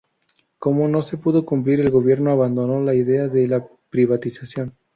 Como 0.57 0.87
no 0.87 1.03
se 1.03 1.19
pudo 1.19 1.45
cumplir, 1.45 1.79
el 1.79 1.91
gobierno 1.91 2.31
abandonó 2.31 2.81
la 2.81 2.95
idea 2.95 3.27
de 3.27 3.47
la 3.47 3.67
privatización. 3.91 4.75